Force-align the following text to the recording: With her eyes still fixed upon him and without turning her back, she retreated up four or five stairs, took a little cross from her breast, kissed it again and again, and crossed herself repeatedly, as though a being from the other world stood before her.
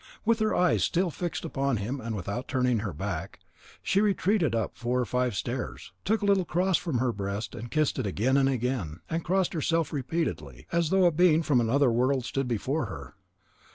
With 0.25 0.39
her 0.39 0.55
eyes 0.55 0.83
still 0.83 1.11
fixed 1.11 1.45
upon 1.45 1.77
him 1.77 2.01
and 2.01 2.15
without 2.15 2.47
turning 2.47 2.79
her 2.79 2.91
back, 2.91 3.39
she 3.83 4.01
retreated 4.01 4.55
up 4.55 4.75
four 4.75 4.99
or 4.99 5.05
five 5.05 5.35
stairs, 5.35 5.91
took 6.03 6.23
a 6.23 6.25
little 6.25 6.43
cross 6.43 6.75
from 6.75 6.97
her 6.97 7.11
breast, 7.11 7.55
kissed 7.69 7.99
it 7.99 8.07
again 8.07 8.35
and 8.35 8.49
again, 8.49 9.01
and 9.11 9.23
crossed 9.23 9.53
herself 9.53 9.93
repeatedly, 9.93 10.65
as 10.71 10.89
though 10.89 11.05
a 11.05 11.11
being 11.11 11.43
from 11.43 11.59
the 11.59 11.71
other 11.71 11.91
world 11.91 12.25
stood 12.25 12.47
before 12.47 12.87
her. 12.87 13.13